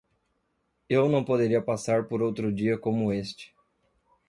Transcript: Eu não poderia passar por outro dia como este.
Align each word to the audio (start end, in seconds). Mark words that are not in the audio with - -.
Eu 0.89 1.07
não 1.07 1.23
poderia 1.23 1.61
passar 1.61 2.07
por 2.07 2.23
outro 2.23 2.51
dia 2.51 2.75
como 2.75 3.13
este. 3.13 3.53